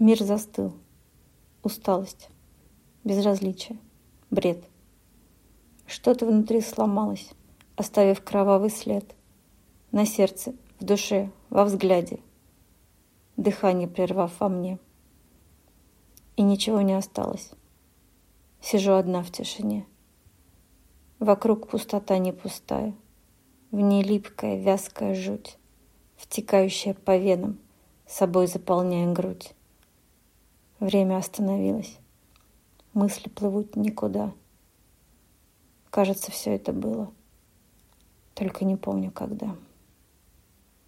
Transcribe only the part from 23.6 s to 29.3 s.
В ней липкая, вязкая жуть, Втекающая по венам, собой заполняя